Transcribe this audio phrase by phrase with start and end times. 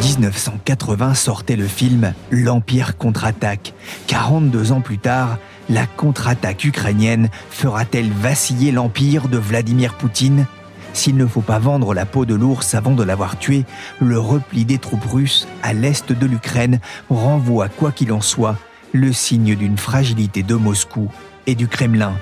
[0.00, 3.74] 1980 sortait le film L'Empire contre-attaque.
[4.06, 5.36] 42 ans plus tard,
[5.68, 10.46] la contre-attaque ukrainienne fera-t-elle vaciller l'empire de Vladimir Poutine?
[10.94, 13.64] S'il ne faut pas vendre la peau de l'ours avant de l'avoir tué,
[14.00, 16.80] le repli des troupes russes à l'est de l'Ukraine
[17.10, 18.56] renvoie, quoi qu'il en soit,
[18.92, 21.10] le signe d'une fragilité de Moscou
[21.46, 22.14] et du Kremlin.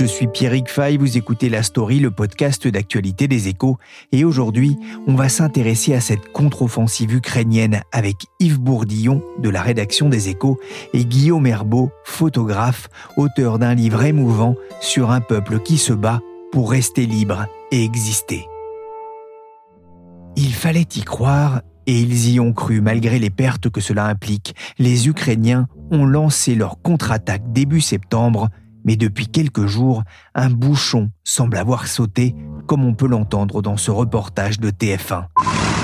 [0.00, 3.76] Je suis Pierrick Fay, vous écoutez La Story, le podcast d'actualité des échos,
[4.12, 10.08] et aujourd'hui, on va s'intéresser à cette contre-offensive ukrainienne avec Yves Bourdillon de la rédaction
[10.08, 10.58] des échos
[10.94, 16.70] et Guillaume Herbeau, photographe, auteur d'un livre émouvant sur un peuple qui se bat pour
[16.70, 18.46] rester libre et exister.
[20.34, 24.54] Il fallait y croire et ils y ont cru malgré les pertes que cela implique.
[24.78, 28.48] Les Ukrainiens ont lancé leur contre-attaque début septembre
[28.84, 30.02] mais depuis quelques jours,
[30.34, 32.34] un bouchon semble avoir sauté,
[32.66, 35.24] comme on peut l'entendre dans ce reportage de TF1.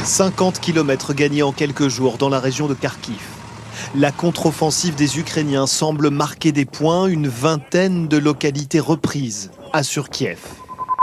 [0.05, 3.21] 50 km gagnés en quelques jours dans la région de Kharkiv.
[3.95, 10.39] La contre-offensive des Ukrainiens semble marquer des points, une vingtaine de localités reprises, assure Kiev.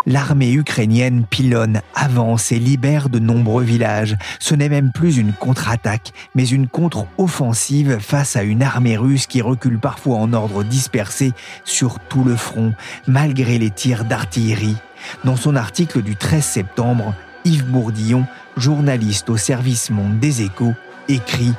[0.05, 4.17] L'armée ukrainienne pilonne, avance et libère de nombreux villages.
[4.39, 9.41] Ce n'est même plus une contre-attaque, mais une contre-offensive face à une armée russe qui
[9.41, 11.31] recule parfois en ordre dispersé
[11.63, 12.73] sur tout le front,
[13.07, 14.75] malgré les tirs d'artillerie.
[15.23, 17.15] Dans son article du 13 septembre,
[17.45, 18.25] Yves Bourdillon,
[18.57, 20.73] journaliste au service Monde des Échos,
[21.07, 21.53] écrit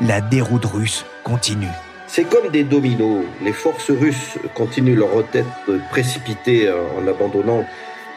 [0.00, 1.66] La déroute russe continue.
[2.06, 3.24] C'est comme des dominos.
[3.42, 5.44] Les forces russes continuent leur retraite
[5.90, 7.66] précipitée en abandonnant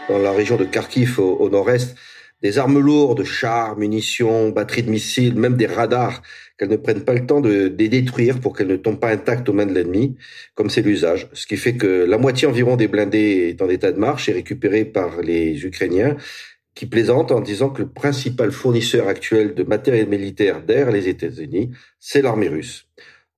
[0.09, 1.95] dans la région de Kharkiv au, nord-est,
[2.41, 6.21] des armes lourdes, chars, munitions, batteries de missiles, même des radars,
[6.57, 9.53] qu'elles ne prennent pas le temps de, détruire pour qu'elles ne tombent pas intactes aux
[9.53, 10.15] mains de l'ennemi,
[10.55, 11.29] comme c'est l'usage.
[11.33, 14.31] Ce qui fait que la moitié environ des blindés est en état de marche et
[14.31, 16.17] récupéré par les Ukrainiens,
[16.73, 21.71] qui plaisantent en disant que le principal fournisseur actuel de matériel militaire d'air, les États-Unis,
[21.99, 22.87] c'est l'armée russe.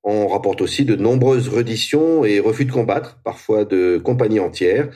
[0.03, 4.89] On rapporte aussi de nombreuses redditions et refus de combattre, parfois de compagnies entières,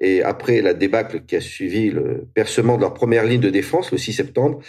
[0.00, 3.92] et après la débâcle qui a suivi le percement de leur première ligne de défense
[3.92, 4.60] le 6 septembre,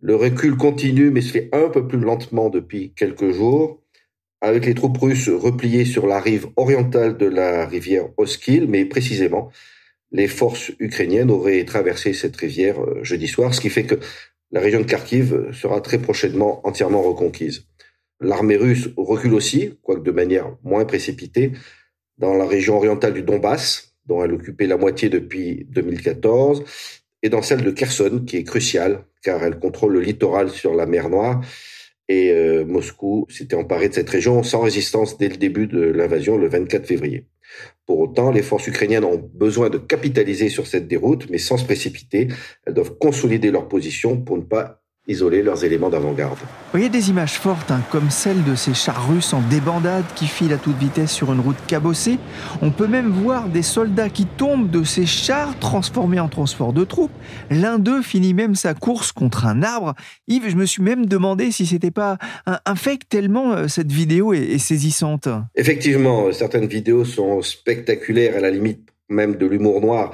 [0.00, 3.80] le recul continue mais se fait un peu plus lentement depuis quelques jours,
[4.40, 9.50] avec les troupes russes repliées sur la rive orientale de la rivière Oskil, mais précisément,
[10.12, 13.96] les forces ukrainiennes auraient traversé cette rivière euh, jeudi soir, ce qui fait que
[14.52, 17.66] la région de Kharkiv sera très prochainement entièrement reconquise.
[18.20, 21.52] L'armée russe recule aussi, quoique de manière moins précipitée,
[22.18, 26.64] dans la région orientale du Donbass, dont elle occupait la moitié depuis 2014,
[27.22, 30.86] et dans celle de Kherson, qui est cruciale, car elle contrôle le littoral sur la
[30.86, 31.40] mer Noire.
[32.08, 36.36] Et euh, Moscou s'était emparé de cette région sans résistance dès le début de l'invasion,
[36.36, 37.26] le 24 février.
[37.86, 41.64] Pour autant, les forces ukrainiennes ont besoin de capitaliser sur cette déroute, mais sans se
[41.64, 42.28] précipiter.
[42.66, 46.38] Elles doivent consolider leur position pour ne pas isoler leurs éléments d'avant-garde.
[46.38, 50.26] Vous voyez des images fortes, hein, comme celle de ces chars russes en débandade qui
[50.26, 52.18] filent à toute vitesse sur une route cabossée.
[52.62, 56.84] On peut même voir des soldats qui tombent de ces chars transformés en transport de
[56.84, 57.12] troupes.
[57.50, 59.94] L'un d'eux finit même sa course contre un arbre.
[60.26, 62.16] Yves, je me suis même demandé si c'était pas
[62.46, 65.28] un, fake tellement euh, cette vidéo est saisissante.
[65.54, 70.12] Effectivement, certaines vidéos sont spectaculaires à la limite même de l'humour noir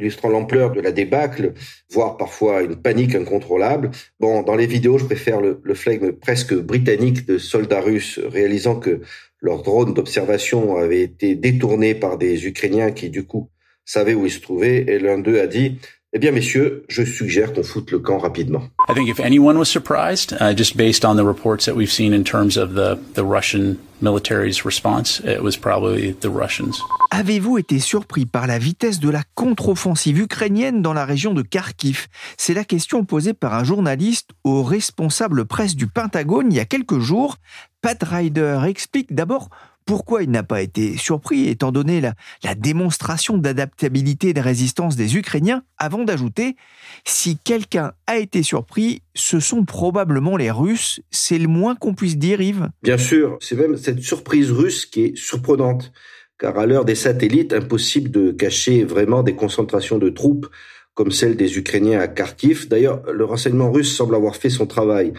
[0.00, 1.52] illustrant l'ampleur de la débâcle,
[1.92, 3.90] voire parfois une panique incontrôlable.
[4.18, 8.80] Bon, dans les vidéos, je préfère le, le flegme presque britannique de soldats russes réalisant
[8.80, 9.02] que
[9.40, 13.50] leurs drones d'observation avaient été détournés par des Ukrainiens qui, du coup,
[13.84, 15.78] savaient où ils se trouvaient, et l'un d'eux a dit
[16.12, 18.62] eh bien, messieurs, je suggère qu'on foute le camp rapidement.
[18.88, 22.12] I think if anyone was surprised, uh, just based on the reports that we've seen
[22.12, 26.82] in terms of the, the Russian military's response, it was probably the Russians.
[27.12, 32.08] Avez-vous été surpris par la vitesse de la contre-offensive ukrainienne dans la région de Kharkiv?
[32.36, 36.64] C'est la question posée par un journaliste au responsable presse du Pentagone il y a
[36.64, 37.36] quelques jours.
[37.82, 39.48] Pat Ryder explique d'abord
[39.86, 42.14] Pourquoi il n'a pas été surpris, étant donné la,
[42.54, 46.56] démonstration d'adaptabilité et de résistance des Ukrainiens, avant d'ajouter
[47.04, 51.00] Si quelqu'un a été surpris, ce sont probablement les Russes.
[51.10, 55.04] C'est le moins qu'on puisse dire, Yves Bien sûr, c'est même cette surprise russe qui
[55.04, 55.92] est surprenante,
[56.38, 60.48] car à l'heure des satellites, impossible de cacher vraiment des concentrations de troupes
[60.94, 62.68] comme celle des Ukrainiens à Kharkiv.
[62.68, 65.12] D'ailleurs, le renseignement russe semble avoir fait son travail.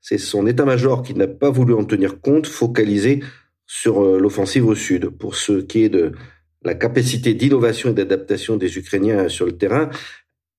[0.00, 3.20] C'est son état-major qui n'a pas voulu en tenir compte, focalisé
[3.66, 5.08] sur euh, l'offensive au sud.
[5.10, 6.12] Pour ce qui est de
[6.62, 9.90] la capacité d'innovation et d'adaptation des Ukrainiens sur le terrain,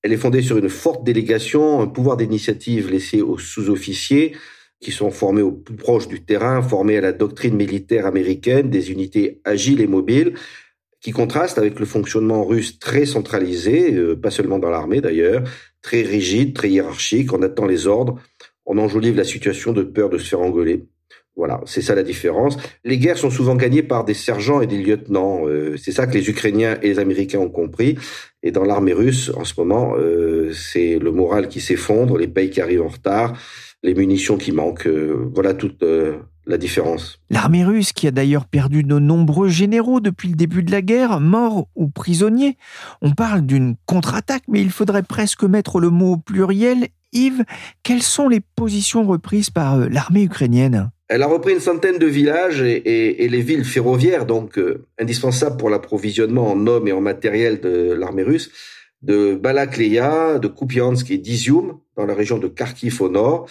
[0.02, 4.36] elle est fondée sur une forte délégation, un pouvoir d'initiative laissé aux sous-officiers
[4.80, 8.92] qui sont formés au plus proche du terrain, formés à la doctrine militaire américaine, des
[8.92, 10.34] unités agiles et mobiles,
[11.00, 15.42] qui contraste avec le fonctionnement russe très centralisé, euh, pas seulement dans l'armée d'ailleurs,
[15.82, 18.20] très rigide, très hiérarchique, on attend les ordres,
[18.66, 20.86] on enjolive la situation de peur de se faire engueuler.
[21.38, 22.58] Voilà, c'est ça la différence.
[22.84, 25.46] Les guerres sont souvent gagnées par des sergents et des lieutenants.
[25.46, 27.96] Euh, c'est ça que les Ukrainiens et les Américains ont compris.
[28.42, 32.50] Et dans l'armée russe, en ce moment, euh, c'est le moral qui s'effondre, les pays
[32.50, 33.34] qui arrivent en retard,
[33.84, 34.88] les munitions qui manquent.
[35.32, 35.84] voilà toute
[36.48, 37.20] la différence.
[37.30, 41.20] L'armée russe, qui a d'ailleurs perdu de nombreux généraux depuis le début de la guerre,
[41.20, 42.56] morts ou prisonniers,
[43.02, 46.88] on parle d'une contre-attaque, mais il faudrait presque mettre le mot au pluriel.
[47.12, 47.44] Yves,
[47.84, 50.90] quelles sont les positions reprises par euh, l'armée ukrainienne?
[51.08, 55.70] Elle a repris une centaine de villages et, les villes ferroviaires, donc euh, indispensables pour
[55.70, 58.50] l'approvisionnement en hommes et en matériel de l'armée russe,
[59.00, 63.48] de Balakleya, de Kupiansk et d'Izium, dans la région de Kharkiv au nord,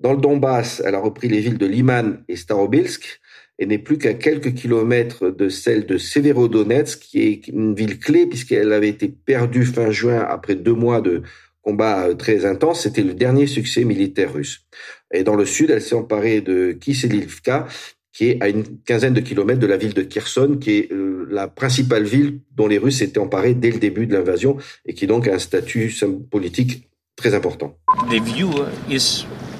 [0.00, 3.20] dans le Donbass, elle a repris les villes de Liman et Starobilsk
[3.58, 8.26] et n'est plus qu'à quelques kilomètres de celle de Severodonetsk, qui est une ville clé
[8.26, 11.22] puisqu'elle avait été perdue fin juin après deux mois de
[11.62, 12.82] combats euh, très intenses.
[12.82, 14.64] C'était le dernier succès militaire russe.
[15.12, 17.66] Et dans le sud, elle s'est emparée de Kiselivka,
[18.12, 21.26] qui est à une quinzaine de kilomètres de la ville de Kherson, qui est euh,
[21.30, 25.06] la principale ville dont les Russes étaient emparés dès le début de l'invasion et qui
[25.06, 25.94] donc a un statut
[26.30, 27.76] politique très important.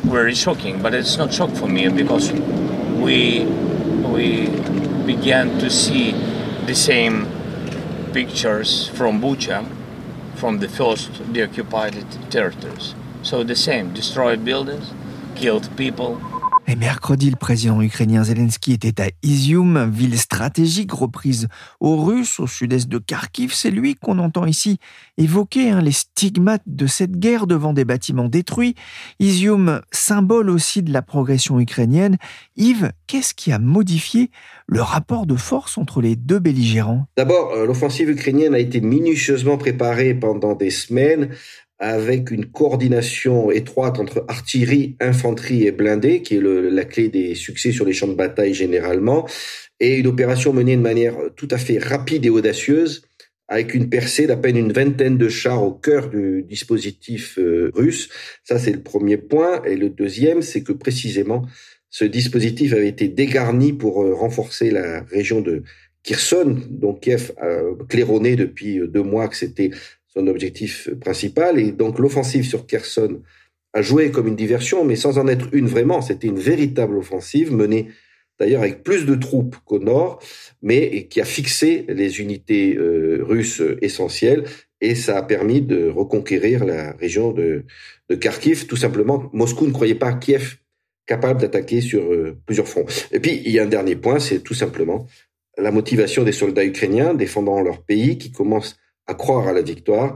[0.05, 2.33] very shocking, but it's not shock for me because
[3.03, 3.45] we
[4.13, 4.49] we
[5.07, 6.15] began to see
[6.67, 7.27] the same
[8.13, 9.67] pictures from Bucha,
[10.37, 11.95] from the first deoccupied
[12.31, 12.95] territories.
[13.23, 14.93] So the same, destroyed buildings,
[15.39, 16.19] killed people,
[16.71, 21.49] Et mercredi, le président ukrainien Zelensky était à Izium, ville stratégique reprise
[21.81, 23.55] aux Russes au sud-est de Kharkiv.
[23.55, 24.79] C'est lui qu'on entend ici
[25.17, 28.75] évoquer hein, les stigmates de cette guerre devant des bâtiments détruits.
[29.19, 32.19] Izium, symbole aussi de la progression ukrainienne.
[32.57, 34.31] Yves, qu'est-ce qui a modifié
[34.67, 37.07] le rapport de force entre les deux belligérants?
[37.17, 41.31] D'abord, euh, l'offensive ukrainienne a été minutieusement préparée pendant des semaines
[41.79, 47.71] avec une coordination étroite entre artillerie, infanterie et blindés, qui est la clé des succès
[47.71, 49.29] sur les champs de bataille généralement,
[49.81, 53.03] et une opération menée de manière tout à fait rapide et audacieuse,
[53.49, 58.11] avec une percée d'à peine une vingtaine de chars au cœur du dispositif euh, russe.
[58.45, 59.63] Ça, c'est le premier point.
[59.65, 61.47] Et le deuxième, c'est que précisément,
[61.89, 65.63] ce dispositif avait été dégarni pour euh, renforcer la région de
[66.03, 69.71] Kherson, dont Kiev a claironné depuis deux mois que c'était
[70.27, 71.59] objectif principal.
[71.59, 73.23] Et donc l'offensive sur Kherson
[73.75, 76.03] a joué comme une diversion, mais sans en être une vraiment.
[76.03, 77.89] C'était une véritable offensive menée
[78.41, 80.21] d'ailleurs avec plus de troupes qu'au nord,
[80.63, 84.45] mais qui a fixé les unités euh, russes essentielles
[84.81, 87.65] et ça a permis de reconquérir la région de,
[88.21, 88.67] Kharkiv.
[88.67, 90.57] Tout simplement, Moscou ne croyait pas Kiev
[91.07, 92.87] capable d'attaquer sur euh, plusieurs fronts.
[93.13, 95.07] Et puis, il y a un dernier point, c'est tout simplement
[95.57, 100.15] la motivation des soldats ukrainiens défendant leur pays qui commencent à croire à la victoire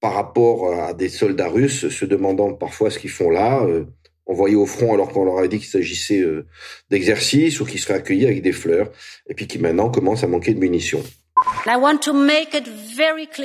[0.00, 3.84] par rapport à des soldats russes se demandant parfois ce qu'ils font là, euh,
[4.26, 6.46] envoyés au front alors qu'on leur avait dit qu'il s'agissait euh,
[6.90, 8.90] d'exercice ou qu'ils seraient accueillis avec des fleurs,
[9.28, 11.02] et puis qui maintenant commencent à manquer de munitions.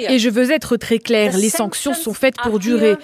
[0.10, 2.96] Et je veux être très clair, les sanctions sont faites pour durer.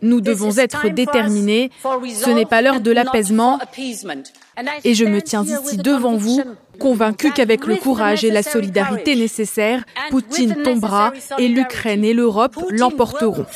[0.00, 1.70] Nous devons être déterminés.
[1.82, 3.58] Ce n'est pas l'heure de l'apaisement.
[4.84, 6.40] Et je me tiens ici devant vous,
[6.78, 13.46] convaincu qu'avec le courage et la solidarité nécessaires, Poutine tombera et l'Ukraine et l'Europe l'emporteront.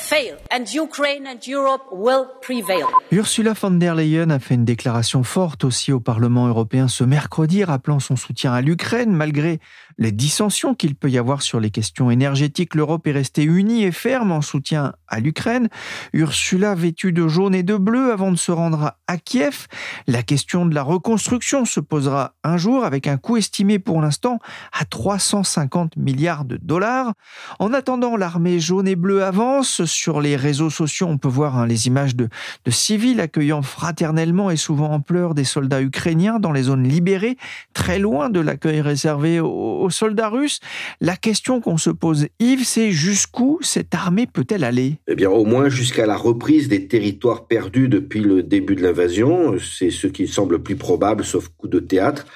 [3.10, 7.64] Ursula von der Leyen a fait une déclaration forte aussi au Parlement européen ce mercredi,
[7.64, 9.60] rappelant son soutien à l'Ukraine malgré
[9.98, 12.74] les dissensions qu'il peut y avoir sur les questions énergétiques.
[12.74, 15.68] L'Europe est restée unie et ferme en soutien à l'Ukraine.
[16.12, 19.66] Ursula vêtue de jaune et de bleu avant de se rendre à Kiev.
[20.06, 24.38] La question de la reconstruction se posera un jour avec un coût estimé pour l'instant
[24.72, 27.12] à 350 milliards de dollars.
[27.58, 29.84] En attendant, l'armée jaune et bleue avance.
[29.84, 32.28] Sur les réseaux sociaux, on peut voir hein, les images de,
[32.64, 37.36] de civils accueillant fraternellement et souvent en pleurs des soldats ukrainiens dans les zones libérées,
[37.72, 40.60] très loin de l'accueil réservé aux, soldats russes.
[41.00, 44.98] La question qu'on se pose, Yves, c'est jusqu'où cette armée peut-elle aller?
[45.08, 49.56] Eh bien, au moins jusqu'à la reprise des territoires perdus depuis le début de l'invasion.
[49.58, 52.26] C'est ce qui semble plus probable, sauf coup de théâtre,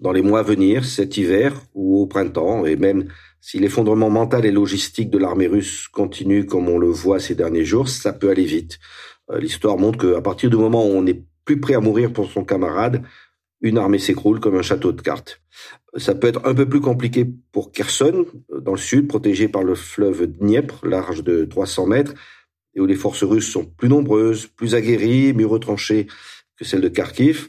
[0.00, 3.08] dans les mois à venir, cet hiver ou au printemps, et même
[3.40, 7.64] si l'effondrement mental et logistique de l'armée russe continue comme on le voit ces derniers
[7.64, 8.78] jours, ça peut aller vite.
[9.30, 12.30] Euh, l'histoire montre qu'à partir du moment où on est plus prêt à mourir pour
[12.30, 13.02] son camarade,
[13.60, 15.40] une armée s'écroule comme un château de cartes.
[15.96, 19.74] Ça peut être un peu plus compliqué pour Kherson, dans le sud, protégé par le
[19.74, 22.14] fleuve Dniepr, large de 300 mètres,
[22.74, 26.06] et où les forces russes sont plus nombreuses, plus aguerries, mieux retranchées
[26.56, 27.48] que celles de Kharkiv.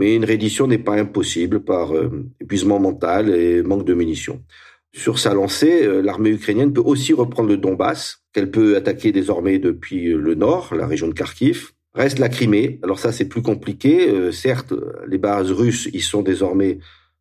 [0.00, 4.42] Mais une reddition n'est pas impossible par euh, épuisement mental et manque de munitions.
[4.94, 9.58] Sur sa lancée, euh, l'armée ukrainienne peut aussi reprendre le Donbass, qu'elle peut attaquer désormais
[9.58, 12.80] depuis le nord, la région de Kharkiv, Reste la Crimée.
[12.82, 14.08] Alors ça, c'est plus compliqué.
[14.08, 14.72] Euh, certes,
[15.06, 16.78] les bases russes y sont désormais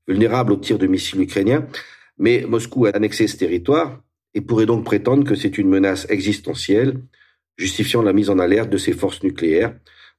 [0.07, 1.67] vulnérables aux tirs de missiles ukrainiens,
[2.17, 4.01] mais Moscou a annexé ce territoire
[4.33, 7.01] et pourrait donc prétendre que c'est une menace existentielle,
[7.57, 9.75] justifiant la mise en alerte de ses forces nucléaires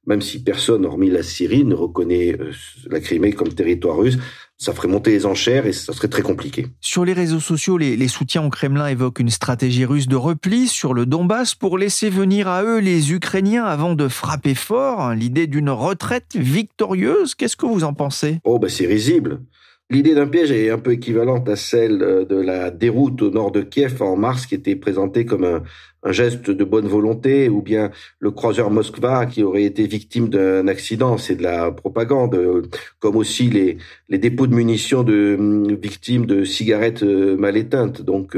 [0.06, 2.52] même si personne, hormis la Syrie, ne reconnaît euh,
[2.88, 4.18] la Crimée comme territoire russe,
[4.56, 6.66] ça ferait monter les enchères et ça serait très compliqué.
[6.80, 10.92] Sur les réseaux sociaux, les, soutiens au Kremlin évoquent une stratégie russe de repli sur
[10.92, 15.14] le Donbass pour laisser venir à eux les Ukrainiens avant de frapper fort.
[15.14, 18.40] L'idée d'une retraite victorieuse, qu'est-ce que vous en pensez?
[18.44, 19.40] Oh, bah c'est risible.
[19.88, 23.50] L'idée d'un piège est un peu équivalente à celle euh, de la déroute au nord
[23.50, 25.62] de Kiev en mars, qui était présentée comme un,
[26.06, 31.18] geste de bonne volonté, ou bien le croiseur Moskva qui aurait été victime d'un accident.
[31.18, 32.62] C'est de la propagande, euh,
[32.98, 33.78] comme aussi les,
[34.08, 38.02] les dépôts de munitions de hum, victimes de cigarettes euh, mal éteintes.
[38.02, 38.36] Donc,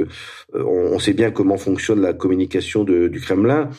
[0.55, 3.71] on sait bien comment fonctionne la communication du Kremlin.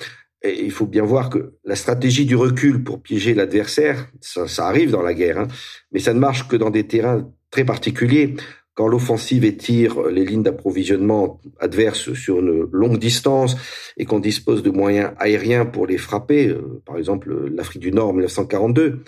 [0.43, 5.01] Il faut bien voir que la stratégie du recul pour piéger l'adversaire, ça, arrive dans
[5.01, 5.47] la guerre, hein,
[5.91, 8.35] mais ça ne marche que dans des terrains très particulier.
[8.75, 13.55] Quand l'offensive étire les lignes d'approvisionnement adverses sur une longue distance
[13.97, 18.09] et qu'on dispose de moyens aériens pour les frapper, euh, par exemple l'Afrique du Nord
[18.09, 19.03] en 1942,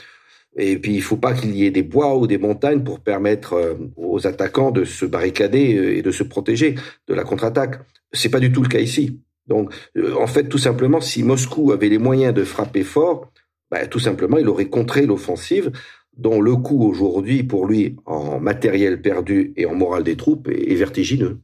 [0.58, 3.54] et puis il faut pas qu'il y ait des bois ou des montagnes pour permettre
[3.54, 6.76] euh, aux attaquants de se barricader euh, et de se protéger
[7.08, 7.80] de la contre-attaque.
[8.14, 9.20] C'est pas du tout le cas ici.
[9.48, 9.74] Donc,
[10.20, 13.32] en fait, tout simplement, si Moscou avait les moyens de frapper fort,
[13.70, 15.72] bah, tout simplement, il aurait contré l'offensive
[16.18, 20.76] dont le coût aujourd'hui pour lui en matériel perdu et en morale des troupes est
[20.76, 21.40] vertigineux.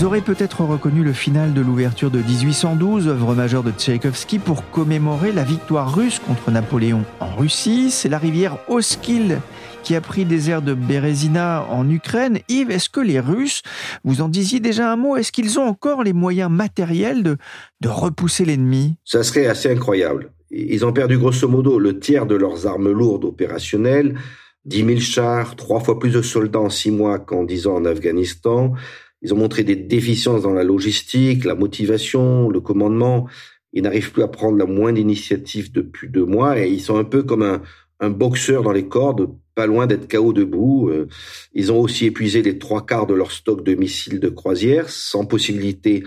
[0.00, 4.70] Vous aurez peut-être reconnu le final de l'ouverture de 1812, œuvre majeure de Tchaïkovski pour
[4.70, 7.90] commémorer la victoire russe contre Napoléon en Russie.
[7.90, 9.40] C'est la rivière Oskil
[9.82, 12.38] qui a pris des airs de Bérésina en Ukraine.
[12.48, 13.62] Yves, est-ce que les Russes,
[14.04, 18.44] vous en disiez déjà un mot, est-ce qu'ils ont encore les moyens matériels de, repousser
[18.44, 18.94] l'ennemi?
[19.04, 20.32] Ça serait assez incroyable.
[20.50, 24.16] Ils ont perdu grosso modo le tiers de leurs armes lourdes opérationnelles,
[24.64, 27.84] 10 000 chars, trois fois plus de soldats en six mois qu'en dix ans en
[27.84, 28.72] Afghanistan.
[29.22, 33.26] Ils ont montré des déficiences dans la logistique, la motivation, le commandement.
[33.72, 37.04] Ils n'arrivent plus à prendre la moindre initiative depuis deux mois et ils sont un
[37.04, 37.60] peu comme
[38.00, 39.30] un boxeur dans les cordes,
[39.66, 40.88] loin d'être KO debout.
[40.88, 41.08] Euh,
[41.52, 45.24] ils ont aussi épuisé les trois quarts de leur stock de missiles de croisière, sans
[45.26, 46.04] possibilité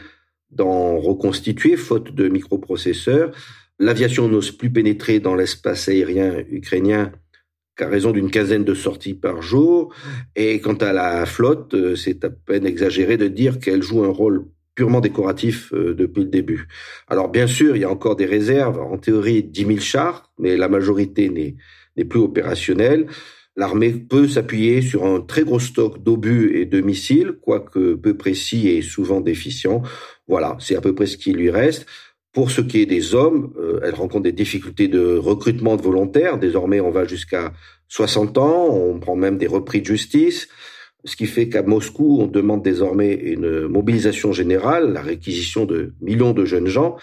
[0.51, 3.31] d'en reconstituer, faute de microprocesseurs.
[3.79, 7.11] L'aviation n'ose plus pénétrer dans l'espace aérien ukrainien
[7.75, 9.93] qu'à raison d'une quinzaine de sorties par jour.
[10.35, 14.11] Et quant à la flotte, euh, c'est à peine exagéré de dire qu'elle joue un
[14.11, 14.45] rôle
[14.75, 16.67] purement décoratif euh, depuis le début.
[17.07, 20.57] Alors bien sûr, il y a encore des réserves, en théorie 10 000 chars, mais
[20.57, 23.07] la majorité n'est plus opérationnel.
[23.55, 28.69] L'armée peut s'appuyer sur un très gros stock d'obus et de missiles, quoique peu précis
[28.69, 29.83] et souvent déficient.
[30.27, 31.85] Voilà, c'est à peu près ce qui lui reste.
[32.31, 36.39] Pour ce qui est des hommes, euh, elle rencontre des difficultés de recrutement de volontaires.
[36.39, 37.53] Désormais, on va jusqu'à
[37.89, 40.47] 60 ans, on prend même des repris de justice,
[41.05, 46.31] ce qui fait qu'à Moscou, on demande désormais une mobilisation générale, la réquisition de millions
[46.31, 46.95] de jeunes gens,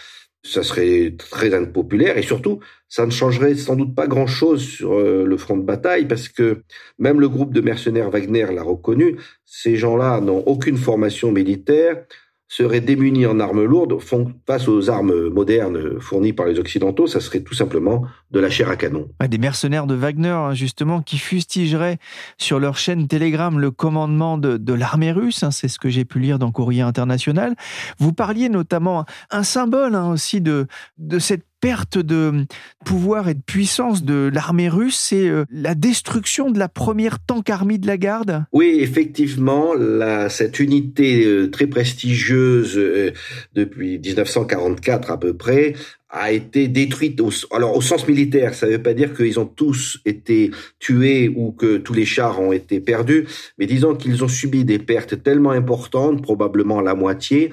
[0.43, 5.25] ça serait très impopulaire et surtout, ça ne changerait sans doute pas grand-chose sur euh,
[5.25, 6.63] le front de bataille parce que
[6.99, 12.05] même le groupe de mercenaires Wagner l'a reconnu, ces gens-là n'ont aucune formation militaire,
[12.51, 13.97] seraient démunis en armes lourdes
[14.45, 18.69] face aux armes modernes fournies par les Occidentaux, ça serait tout simplement de la chair
[18.69, 19.09] à canon.
[19.27, 21.99] Des mercenaires de Wagner, hein, justement, qui fustigeraient
[22.39, 26.19] sur leur chaîne Telegram le commandement de, l'armée russe, hein, c'est ce que j'ai pu
[26.19, 27.55] lire dans Courrier International.
[27.99, 30.67] Vous parliez notamment un symbole hein, aussi de,
[30.99, 32.47] de cette perte de
[32.85, 37.51] pouvoir et de puissance de l'armée russe, c'est euh, la destruction de la première tank
[37.51, 38.45] armée de la garde?
[38.53, 39.73] Oui, effectivement,
[40.29, 43.13] cette unité euh, très prestigieuse euh,
[43.55, 45.75] depuis 1944 à peu près
[46.11, 47.21] a été détruite.
[47.53, 51.53] Alors au sens militaire, ça ne veut pas dire qu'ils ont tous été tués ou
[51.53, 53.27] que tous les chars ont été perdus,
[53.59, 57.53] mais disons qu'ils ont subi des pertes tellement importantes, probablement la moitié,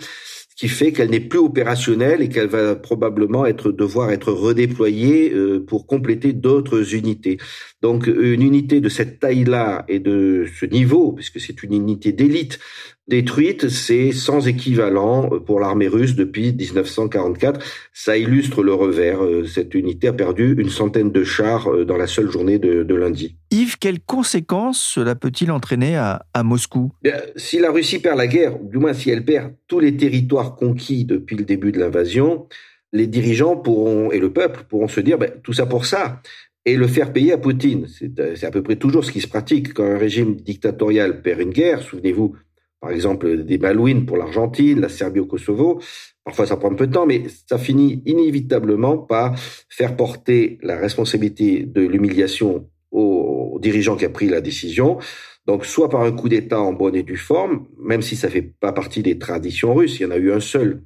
[0.58, 5.64] qui fait qu'elle n'est plus opérationnelle et qu'elle va probablement être devoir être redéployée euh,
[5.64, 7.38] pour compléter d'autres unités.
[7.82, 12.60] Donc une unité de cette taille-là et de ce niveau, puisque c'est une unité d'élite
[13.08, 17.60] détruite, c'est sans équivalent pour l'armée russe depuis 1944.
[17.94, 19.24] Ça illustre le revers.
[19.24, 22.96] Euh, cette unité a perdu une centaine de chars euh, dans la seule journée de,
[22.96, 23.38] lundi.
[23.52, 26.92] Yves, quelles conséquences cela peut-il entraîner à, Moscou?
[27.36, 30.56] Si la Russie perd la guerre, ou du moins si elle perd tous les territoires
[30.56, 32.48] conquis depuis le début de l'invasion,
[32.92, 36.22] les dirigeants pourront et le peuple pourront se dire ben, tout ça pour ça
[36.66, 37.88] et le faire payer à Poutine.
[37.88, 41.52] C'est à peu près toujours ce qui se pratique quand un régime dictatorial perd une
[41.52, 41.82] guerre.
[41.82, 42.36] Souvenez-vous
[42.80, 45.82] par exemple des Malouines pour l'Argentine, la Serbie au Kosovo.
[46.24, 49.38] Parfois, ça prend un peu de temps, mais ça finit inévitablement par
[49.70, 55.00] faire porter la responsabilité de l'humiliation au, dirigeant qui a pris la décision.
[55.46, 58.42] Donc, soit par un coup d'État en bonne et due forme, même si ça fait
[58.42, 60.84] pas partie des traditions russes, il y en a eu un seul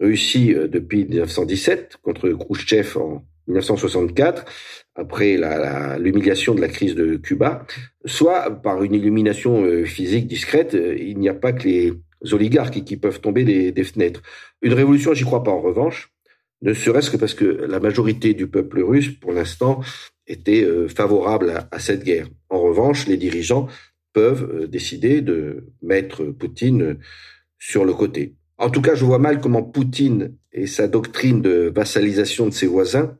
[0.00, 4.44] réussi euh, depuis 1917 contre Khrouchtchev en 1964,
[4.94, 5.38] après
[5.98, 7.66] l'humiliation de la crise de Cuba,
[8.04, 11.92] soit par une illumination euh, physique discrète, euh, il n'y a pas que les
[12.32, 14.22] oligarques qui peuvent tomber des, fenêtres.
[14.62, 16.12] Une révolution, j'y crois pas en revanche,
[16.62, 19.80] ne serait-ce que parce que la majorité du peuple russe, pour l'instant,
[20.26, 22.28] était euh, favorable à, cette guerre.
[22.48, 23.68] En revanche, les dirigeants
[24.12, 26.96] peuvent décider de mettre Poutine
[27.58, 28.34] sur le côté.
[28.56, 32.66] En tout cas, je vois mal comment Poutine et sa doctrine de vassalisation de ses
[32.66, 33.18] voisins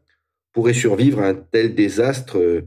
[0.56, 2.62] pourrait survivre à un tel désastre euh,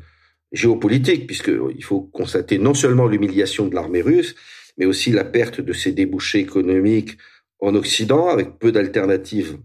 [0.51, 4.35] géopolitique, puisqu'il faut constater non seulement l'humiliation de l'armée russe,
[4.77, 7.17] mais aussi la perte de ses débouchés économiques
[7.59, 9.57] en Occident, avec peu d'alternatives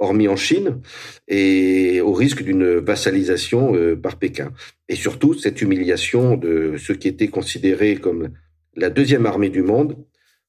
[0.00, 0.80] hormis en Chine,
[1.28, 4.50] et au risque d'une vassalisation euh, par Pékin.
[4.88, 8.30] Et surtout, cette humiliation de ce qui était considéré comme
[8.74, 9.96] la deuxième armée du monde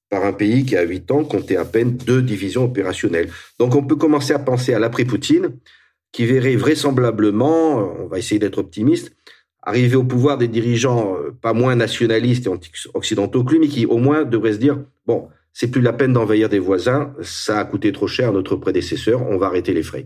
[0.09, 3.29] par un pays qui, à huit ans, comptait à peine deux divisions opérationnelles.
[3.59, 5.59] Donc on peut commencer à penser à l'après-Poutine
[6.11, 9.11] qui verrait vraisemblablement, on va essayer d'être optimiste,
[9.61, 12.49] arriver au pouvoir des dirigeants euh, pas moins nationalistes et
[12.93, 16.13] occidentaux que lui, mais qui au moins devraient se dire, bon, c'est plus la peine
[16.13, 19.83] d'envahir des voisins, ça a coûté trop cher à notre prédécesseur, on va arrêter les
[19.83, 20.05] frais.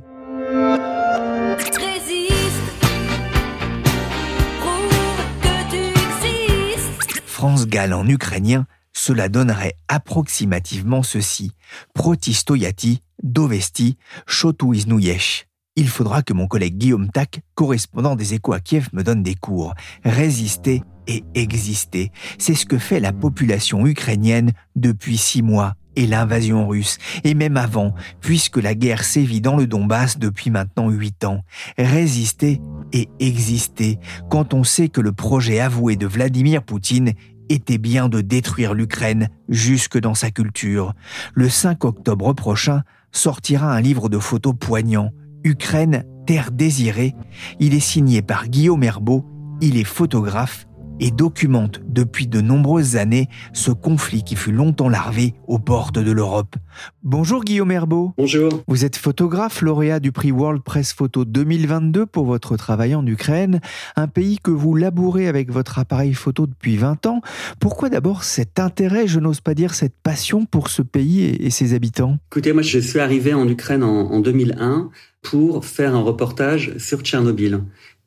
[7.26, 11.52] France Gall en ukrainien, cela donnerait approximativement ceci.
[11.94, 15.46] Protistoyati, dovesti, chotuiznouyesh.
[15.76, 19.34] Il faudra que mon collègue Guillaume Tac, correspondant des échos à Kiev, me donne des
[19.34, 19.74] cours.
[20.06, 26.68] Résister et exister, c'est ce que fait la population ukrainienne depuis six mois et l'invasion
[26.68, 31.44] russe, et même avant, puisque la guerre sévit dans le Donbass depuis maintenant huit ans.
[31.78, 32.62] Résister
[32.94, 33.98] et exister,
[34.30, 37.14] quand on sait que le projet avoué de Vladimir Poutine
[37.50, 40.94] était bien de détruire l'Ukraine jusque dans sa culture.
[41.34, 45.12] Le 5 octobre prochain sortira un livre de photos poignants
[45.44, 47.16] Ukraine, terre désirée.
[47.60, 49.26] Il est signé par Guillaume Herbeau,
[49.62, 50.68] il est photographe
[51.04, 56.12] et documente depuis de nombreuses années ce conflit qui fut longtemps larvé aux portes de
[56.12, 56.56] l'Europe.
[57.04, 58.13] Bonjour Guillaume Herbeau.
[58.18, 58.63] Bonjour.
[58.70, 63.60] Vous êtes photographe lauréat du prix World Press Photo 2022 pour votre travail en Ukraine,
[63.98, 67.22] un pays que vous labourez avec votre appareil photo depuis 20 ans.
[67.60, 71.74] Pourquoi d'abord cet intérêt, je n'ose pas dire cette passion pour ce pays et ses
[71.74, 72.18] habitants?
[72.32, 74.89] Écoutez, moi je suis arrivé en Ukraine en, en 2001
[75.22, 77.60] pour faire un reportage sur Tchernobyl.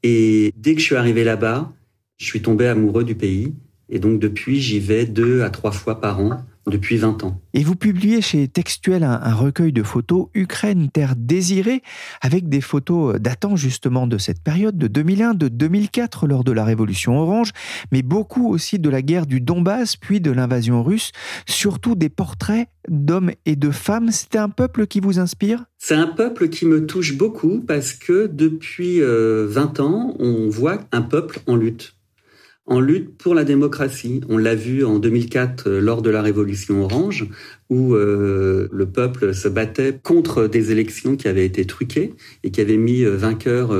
[0.03, 1.73] Et dès que je suis arrivé là-bas,
[2.17, 3.55] je suis tombé amoureux du pays.
[3.89, 7.41] Et donc depuis, j'y vais deux à trois fois par an depuis 20 ans.
[7.55, 11.83] Et vous publiez chez Textuel un, recueil de photos Ukraine, terre désirée,
[12.21, 16.65] avec des photos datant justement de cette période de 2001, de 2004 lors de la
[16.65, 17.53] Révolution orange,
[17.93, 21.13] mais beaucoup aussi de la guerre du Donbass, puis de l'invasion russe,
[21.47, 24.11] surtout des portraits d'hommes et de femmes.
[24.11, 25.65] C'est un peuple qui vous inspire?
[25.79, 30.81] C'est un peuple qui me touche beaucoup parce que depuis 20 euh, ans, on voit
[30.91, 31.96] un peuple en lutte
[32.67, 34.21] en lutte pour la démocratie.
[34.29, 37.29] On l'a vu en 2004 euh, lors de la Révolution orange,
[37.71, 42.61] où euh, le peuple se battait contre des élections qui avaient été truquées et qui
[42.61, 43.73] avaient mis euh, vainqueur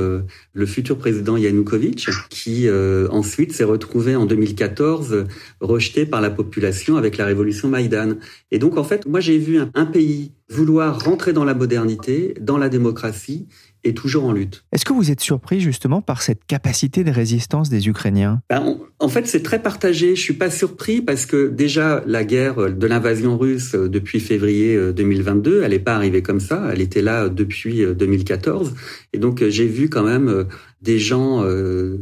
[0.53, 2.67] le futur président Yanukovych, qui
[3.09, 5.25] ensuite s'est retrouvé en 2014
[5.61, 8.15] rejeté par la population avec la révolution Maïdan.
[8.51, 12.57] Et donc en fait, moi j'ai vu un pays vouloir rentrer dans la modernité, dans
[12.57, 13.47] la démocratie,
[13.87, 14.63] est toujours en lutte.
[14.71, 18.41] Est-ce que vous êtes surpris justement par cette capacité de résistance des Ukrainiens?
[18.49, 20.15] Ben, En fait, c'est très partagé.
[20.15, 24.77] Je suis pas surpris parce que déjà la guerre de l'invasion russe euh, depuis février
[24.93, 26.69] 2022, euh, elle n'est pas arrivée comme ça.
[26.71, 28.73] Elle était là depuis 2014, euh,
[29.13, 30.45] et donc j'ai vu quand même
[30.81, 31.43] des gens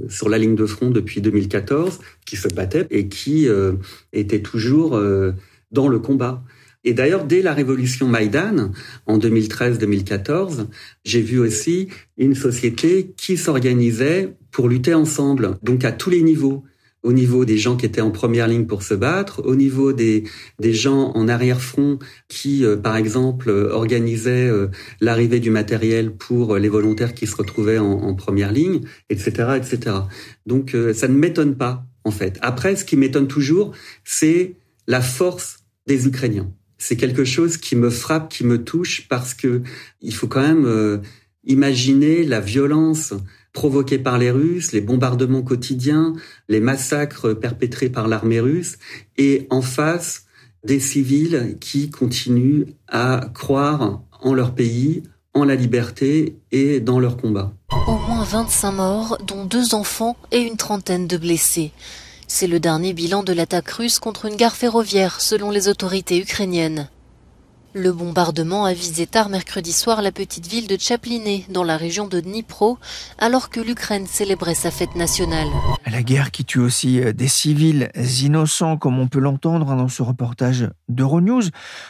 [0.10, 3.48] sur la ligne de front depuis 2014 qui se battaient et qui
[4.12, 5.00] étaient toujours
[5.72, 6.44] dans le combat.
[6.86, 8.72] Et d'ailleurs, dès la révolution Maïdan,
[9.08, 10.68] en 2013-2014,
[11.04, 16.64] j'ai vu aussi une société qui s'organisait pour lutter ensemble, donc à tous les niveaux
[17.02, 20.24] au niveau des gens qui étaient en première ligne pour se battre, au niveau des,
[20.60, 24.70] des gens en arrière-front qui, euh, par exemple, organisaient euh,
[25.02, 29.98] l'arrivée du matériel pour les volontaires qui se retrouvaient en, première ligne, etc., etc.
[30.48, 32.40] Donc, euh, ça ne m'étonne pas, en fait.
[32.42, 33.72] Après, ce qui m'étonne toujours,
[34.04, 34.56] c'est
[34.88, 39.62] la force des Ukrainiens c'est quelque chose qui me frappe, qui me touche parce que
[40.02, 40.98] il faut quand même euh,
[41.46, 43.14] imaginer la violence
[43.54, 46.14] provoquée par les Russes, les bombardements quotidiens,
[46.50, 48.78] les massacres perpétrés par l'armée russe
[49.18, 50.26] et en face
[50.66, 57.18] des civils qui continuent à croire en leur pays, en la liberté et dans leur
[57.18, 57.54] combat.
[57.88, 61.72] Au moins 25 morts, dont deux enfants et une trentaine de blessés.
[62.28, 66.90] C'est le dernier bilan de l'attaque russe contre une gare ferroviaire, selon les autorités ukrainiennes.
[67.78, 72.08] Le bombardement a visé tard mercredi soir la petite ville de Tchapliné, dans la région
[72.08, 72.78] de Dnipro,
[73.18, 75.50] alors que l'Ukraine célébrait sa fête nationale.
[75.86, 80.04] La guerre qui tue aussi euh, des civils innocents, comme on peut l'entendre dans ce
[80.04, 81.42] reportage d'Euronews.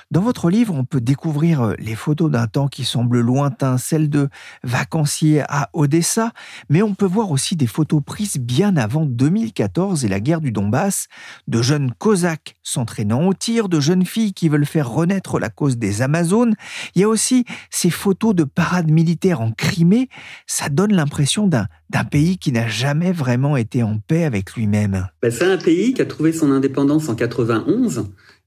[0.10, 4.10] Dans votre livre, on peut découvrir euh, les photos d'un temps qui semble lointain, celles
[4.10, 4.30] de
[4.64, 6.32] vacanciers à Odessa,
[6.68, 10.52] mais on peut voir aussi des photos prises bien avant 2014 et la guerre du
[10.52, 11.10] Donbass,
[11.48, 15.75] de jeunes Cosaques s'entraînant au tir, de jeunes filles qui veulent faire renaître la cause
[15.78, 16.56] des Amazones.
[16.96, 20.10] Il y a aussi ces photos de parades militaires en Crimée.
[20.48, 21.68] Ça donne l'impression d'un,
[22.12, 25.08] pays qui n'a jamais vraiment été en paix avec lui-même.
[25.22, 28.06] Ben, c'est un pays qui a trouvé son indépendance en 91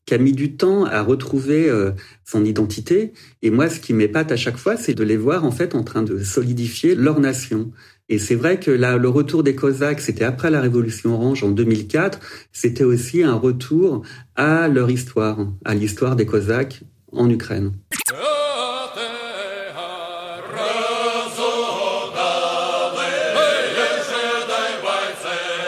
[0.09, 1.91] qui a mis du temps à retrouver euh,
[2.25, 3.13] son identité.
[3.43, 5.83] Et moi, ce qui m'épate à chaque fois, c'est de les voir en fait en
[5.83, 7.71] train de solidifier leur nation.
[8.09, 11.51] Et c'est vrai que là, le retour des Cosaques, c'était après la Révolution orange en
[11.51, 12.21] 2004,
[12.53, 14.03] c'était aussi un retour
[14.35, 17.73] à leur histoire, à l'histoire des Cosaques en Ukraine.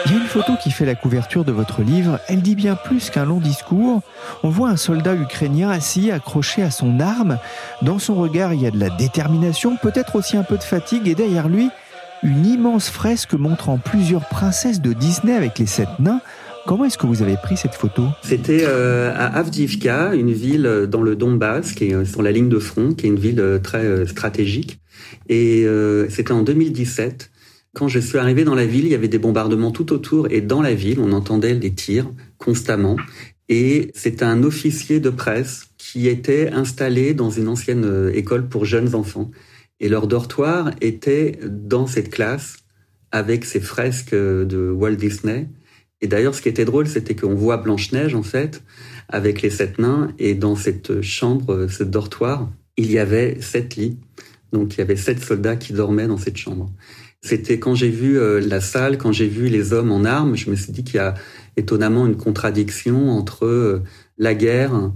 [0.05, 2.19] Il y a une photo qui fait la couverture de votre livre.
[2.27, 4.01] Elle dit bien plus qu'un long discours.
[4.43, 7.37] On voit un soldat ukrainien assis, accroché à son arme.
[7.81, 11.07] Dans son regard, il y a de la détermination, peut-être aussi un peu de fatigue,
[11.07, 11.69] et derrière lui,
[12.23, 16.21] une immense fresque montrant plusieurs princesses de Disney avec les sept nains.
[16.67, 21.01] Comment est-ce que vous avez pris cette photo C'était euh, à Avdivka, une ville dans
[21.01, 23.57] le Donbass, qui est euh, sur la ligne de front, qui est une ville euh,
[23.57, 24.79] très stratégique.
[25.27, 25.65] Et
[26.09, 27.31] c'était en 2017.
[27.73, 30.41] Quand je suis arrivé dans la ville, il y avait des bombardements tout autour et
[30.41, 32.97] dans la ville, on entendait des tirs constamment.
[33.49, 38.93] Et c'est un officier de presse qui était installé dans une ancienne école pour jeunes
[38.93, 39.31] enfants.
[39.79, 42.57] Et leur dortoir était dans cette classe
[43.11, 45.47] avec ces fresques de Walt Disney.
[46.01, 48.63] Et d'ailleurs, ce qui était drôle, c'était qu'on voit Blanche-Neige, en fait,
[49.07, 53.97] avec les sept nains, et dans cette chambre, ce dortoir, il y avait sept lits.
[54.51, 56.71] Donc, il y avait sept soldats qui dormaient dans cette chambre.
[57.21, 60.49] C'était quand j'ai vu euh, la salle, quand j'ai vu les hommes en armes, je
[60.49, 61.13] me suis dit qu'il y a
[61.55, 63.83] étonnamment une contradiction entre euh,
[64.17, 64.91] la guerre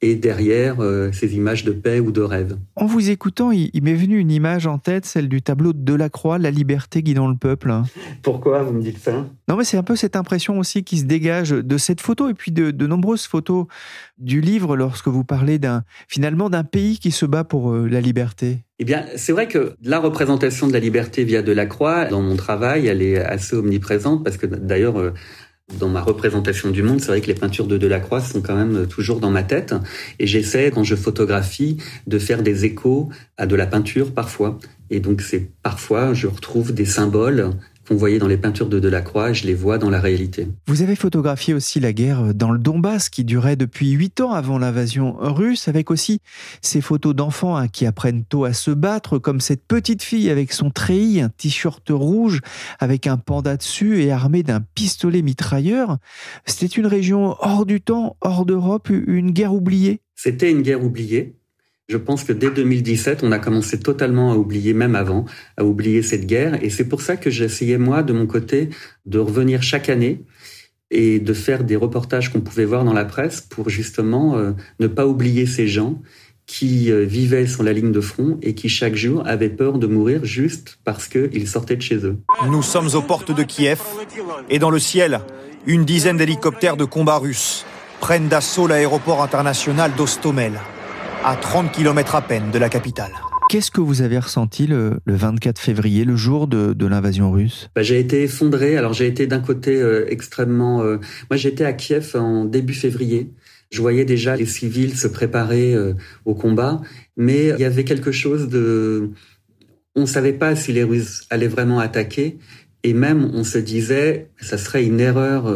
[0.00, 2.56] et derrière euh, ces images de paix ou de rêve.
[2.76, 6.38] En vous écoutant, il, m'est venu une image en tête, celle du tableau de Delacroix,
[6.38, 7.72] La liberté guidant le peuple.
[8.22, 9.26] Pourquoi vous me dites ça?
[9.48, 12.34] Non, mais c'est un peu cette impression aussi qui se dégage de cette photo et
[12.34, 13.66] puis de, de nombreuses photos
[14.18, 18.00] du livre lorsque vous parlez d'un finalement d'un pays qui se bat pour euh, la
[18.00, 18.64] liberté.
[18.80, 22.86] Eh bien, c'est vrai que la représentation de la liberté via Delacroix, dans mon travail,
[22.86, 25.12] elle est assez omniprésente parce que d'ailleurs, euh,
[25.78, 28.86] dans ma représentation du monde, c'est vrai que les peintures de Delacroix sont quand même
[28.86, 29.74] toujours dans ma tête.
[30.18, 31.76] Et j'essaie, quand je photographie,
[32.06, 34.58] de faire des échos à de la peinture parfois.
[34.90, 37.50] Et donc, c'est parfois, je retrouve des symboles
[37.88, 40.48] qu'on voyait dans les peintures de Delacroix, je les vois dans la réalité.
[40.66, 44.58] Vous avez photographié aussi la guerre dans le Donbass qui durait depuis huit ans avant
[44.58, 46.20] l'invasion russe, avec aussi
[46.60, 50.52] ces photos d'enfants hein, qui apprennent tôt à se battre, comme cette petite fille avec
[50.52, 52.40] son treillis, un t-shirt rouge
[52.78, 55.96] avec un panda dessus et armée d'un pistolet mitrailleur.
[56.44, 60.00] C'était une région hors du temps, hors d'Europe, une guerre oubliée?
[60.14, 61.37] C'était une guerre oubliée.
[61.88, 65.24] Je pense que dès 2017, on a commencé totalement à oublier, même avant,
[65.56, 66.62] à oublier cette guerre.
[66.62, 68.68] Et c'est pour ça que j'essayais, moi, de mon côté,
[69.06, 70.22] de revenir chaque année
[70.90, 74.86] et de faire des reportages qu'on pouvait voir dans la presse pour justement euh, ne
[74.86, 76.02] pas oublier ces gens
[76.46, 79.86] qui euh, vivaient sur la ligne de front et qui chaque jour avaient peur de
[79.86, 82.18] mourir juste parce qu'ils sortaient de chez eux.
[82.46, 83.80] Nous sommes aux portes de Kiev
[84.50, 85.20] et dans le ciel,
[85.66, 87.64] une dizaine d'hélicoptères de combat russes
[88.00, 90.52] prennent d'assaut l'aéroport international d'Ostomel,
[91.24, 93.12] à 30 km à peine de la capitale.
[93.48, 97.70] Qu'est-ce que vous avez ressenti le, 24 février, le jour de, l'invasion russe?
[97.74, 98.76] Bah, J'ai été effondré.
[98.76, 100.82] Alors j'ai été d'un côté euh, extrêmement...
[100.82, 100.98] Euh,
[101.30, 103.30] moi j'étais à Kiev en début février.
[103.70, 106.80] Je voyais déjà les civils se préparer euh, au combat,
[107.16, 109.10] mais il y avait quelque chose de...
[109.94, 112.38] On ne savait pas si les Russes allaient vraiment attaquer,
[112.84, 115.52] et même on se disait, ça serait une erreur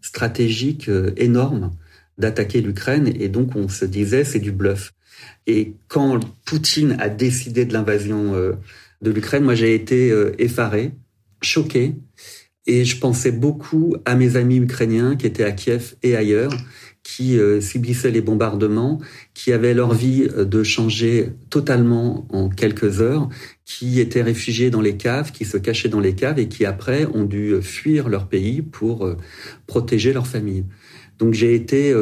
[0.00, 1.72] stratégique énorme
[2.18, 4.92] d'attaquer l'Ukraine et donc on se disait c'est du bluff.
[5.46, 8.52] Et quand Poutine a décidé de l'invasion euh,
[9.00, 10.92] de l'Ukraine, moi j'ai été euh, effaré,
[11.42, 11.96] choqué
[12.66, 16.52] et je pensais beaucoup à mes amis ukrainiens qui étaient à Kiev et ailleurs,
[17.02, 19.00] qui euh, subissaient les bombardements,
[19.34, 23.28] qui avaient leur vie de changer totalement en quelques heures,
[23.64, 27.06] qui étaient réfugiés dans les caves, qui se cachaient dans les caves et qui après
[27.06, 29.12] ont dû fuir leur pays pour
[29.66, 30.64] protéger leur famille.
[31.18, 31.92] Donc j'ai été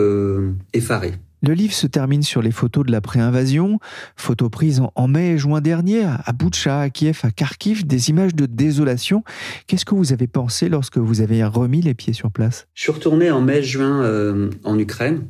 [0.74, 1.12] effaré.
[1.42, 3.78] Le livre se termine sur les photos de l'après-invasion,
[4.16, 8.34] photos prises en mai et juin dernier à Boutcha, à Kiev, à Kharkiv, des images
[8.34, 9.24] de désolation.
[9.66, 12.66] Qu'est-ce que vous avez pensé lorsque vous avez remis les pieds sur place?
[12.74, 15.26] Je suis retourné en mai-juin euh, en Ukraine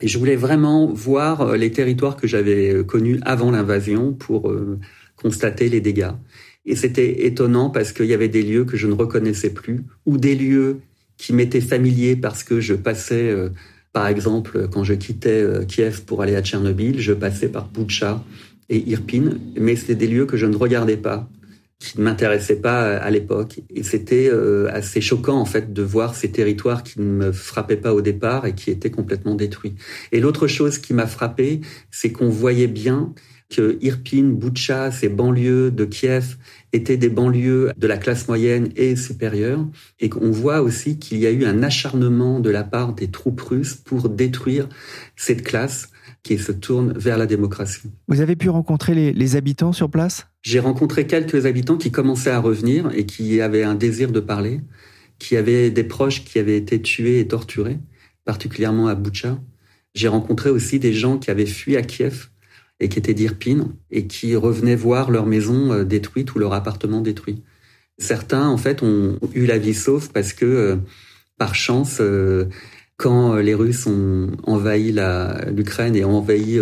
[0.00, 4.52] et je voulais vraiment voir euh, les territoires que j'avais connus avant l'invasion pour
[5.16, 6.12] constater les dégâts.
[6.66, 10.18] Et c'était étonnant parce qu'il y avait des lieux que je ne reconnaissais plus ou
[10.18, 10.80] des lieux
[11.16, 13.50] qui m'était familier parce que je passais, euh,
[13.96, 18.22] par exemple, quand je quittais euh, Kiev pour aller à Tchernobyl, je passais par Boucha
[18.68, 21.30] et Irpin, mais c'était des lieux que je ne regardais pas,
[21.78, 23.60] qui ne m'intéressaient pas à l'époque.
[23.74, 27.78] Et c'était euh, assez choquant, en fait, de voir ces territoires qui ne me frappaient
[27.78, 29.76] pas au départ et qui étaient complètement détruits.
[30.12, 33.14] Et l'autre chose qui m'a frappé, c'est qu'on voyait bien
[33.48, 36.36] que Irpin, Boucha, ces banlieues de Kiev
[36.72, 39.66] étaient des banlieues de la classe moyenne et supérieure,
[40.00, 43.40] et qu'on voit aussi qu'il y a eu un acharnement de la part des troupes
[43.40, 44.68] russes pour détruire
[45.16, 45.88] cette classe
[46.22, 47.90] qui se tourne vers la démocratie.
[48.08, 50.26] Vous avez pu rencontrer les, les habitants sur place?
[50.42, 54.60] J'ai rencontré quelques habitants qui commençaient à revenir et qui avaient un désir de parler,
[55.18, 57.78] qui avaient des proches qui avaient été tués et torturés,
[58.24, 59.38] particulièrement à Boucha.
[59.94, 62.28] J'ai rencontré aussi des gens qui avaient fui à Kiev
[62.80, 67.00] et qui étaient d'Irpine et qui revenaient voir leur maison euh, détruite ou leur appartement
[67.00, 67.42] détruit.
[67.98, 70.76] Certains, en fait, ont eu la vie sauve parce que, euh,
[71.38, 72.46] par chance, euh,
[72.98, 74.94] quand les Russes ont envahi
[75.54, 76.58] l'Ukraine et ont envahi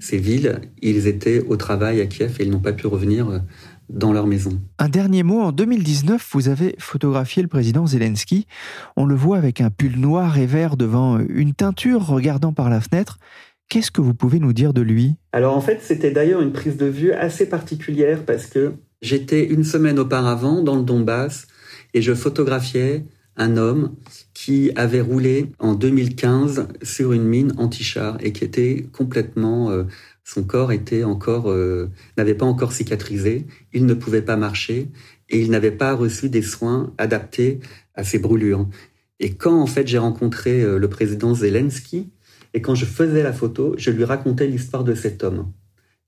[0.00, 3.40] ces villes, ils étaient au travail à Kiev et ils n'ont pas pu revenir
[3.88, 4.60] dans leur maison.
[4.80, 8.48] Un dernier mot, en 2019, vous avez photographié le président Zelensky.
[8.96, 12.80] On le voit avec un pull noir et vert devant une teinture, regardant par la
[12.80, 13.20] fenêtre.
[13.68, 15.16] Qu'est-ce que vous pouvez nous dire de lui?
[15.32, 19.64] Alors en fait, c'était d'ailleurs une prise de vue assez particulière parce que j'étais une
[19.64, 21.46] semaine auparavant dans le Donbass
[21.92, 23.04] et je photographiais
[23.36, 23.94] un homme
[24.34, 29.84] qui avait roulé en 2015 sur une mine anti-char et qui était complètement euh,
[30.24, 34.90] son corps était encore euh, n'avait pas encore cicatrisé, il ne pouvait pas marcher
[35.28, 37.60] et il n'avait pas reçu des soins adaptés
[37.94, 38.66] à ses brûlures.
[39.20, 42.10] Et quand en fait j'ai rencontré euh, le président Zelensky,
[42.56, 45.52] et quand je faisais la photo, je lui racontais l'histoire de cet homme,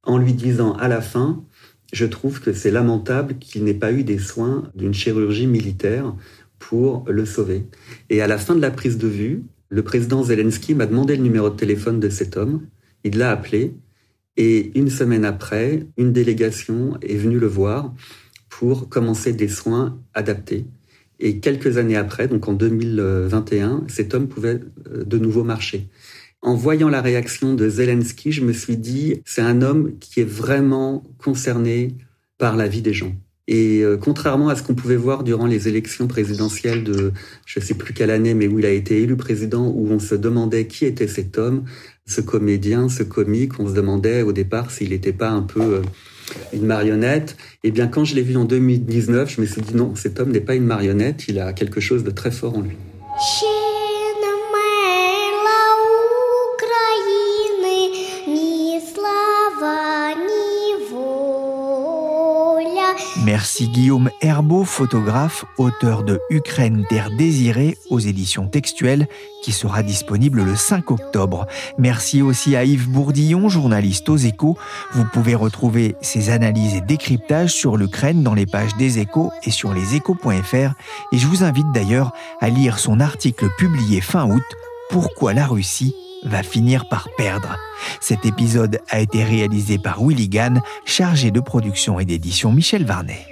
[0.03, 1.45] en lui disant à la fin,
[1.93, 6.17] je trouve que c'est lamentable qu'il n'ait pas eu des soins d'une chirurgie militaire
[6.59, 7.67] pour le sauver.
[8.09, 11.23] Et à la fin de la prise de vue, le président Zelensky m'a demandé le
[11.23, 12.67] numéro de téléphone de cet homme.
[13.05, 13.75] Il l'a appelé
[14.39, 17.93] et une semaine après, une délégation est venue le voir
[18.49, 20.65] pour commencer des soins adaptés.
[21.21, 25.91] Et quelques années après, donc en 2021, cet homme pouvait euh, de nouveau marcher.
[26.40, 30.29] En voyant la réaction de Zelensky, je me suis dit, c'est un homme qui est
[30.29, 31.96] vraiment concerné
[32.38, 33.12] par la vie des gens.
[33.48, 37.12] Et euh, contrairement à ce qu'on pouvait voir durant les élections présidentielles de
[37.46, 39.98] je ne sais plus quelle année, mais où il a été élu président, où on
[39.98, 41.64] se demandait qui était cet homme,
[42.07, 45.83] ce comédien, ce comique, on se demandait au départ s'il n'était pas un peu euh,
[46.53, 47.37] une marionnette.
[47.64, 50.20] Et eh bien quand je l'ai vu en 2019, je me suis dit non, cet
[50.20, 52.77] homme n'est pas une marionnette, il a quelque chose de très fort en lui.
[63.29, 69.07] Merci Guillaume Herbeau, photographe, auteur de Ukraine Terre désirée aux éditions textuelles,
[69.43, 71.47] qui sera disponible le 5 octobre.
[71.77, 74.57] Merci aussi à Yves Bourdillon, journaliste aux échos.
[74.95, 79.51] Vous pouvez retrouver ses analyses et décryptages sur l'Ukraine dans les pages des échos et
[79.51, 80.73] sur leséchos.fr.
[81.12, 84.43] Et je vous invite d'ailleurs à lire son article publié fin août,
[84.88, 87.57] Pourquoi la Russie va finir par perdre.
[88.00, 93.26] Cet épisode a été réalisé par Willy Gann, chargé de production et d'édition Michel Varnet.